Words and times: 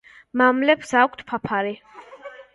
მამლებს 0.41 0.95
აქვთ 1.03 1.23
ფაფარი. 1.29 1.77